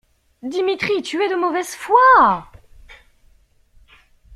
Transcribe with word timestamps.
Dimitri, 0.43 1.03
tu 1.03 1.21
es 1.21 1.29
de 1.29 1.35
mauvaise 1.37 1.75
foi! 1.75 2.43